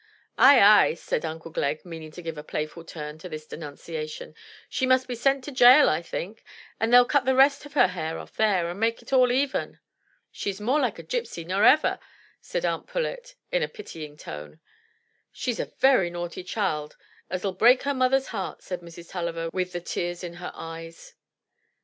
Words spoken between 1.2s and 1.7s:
Uncle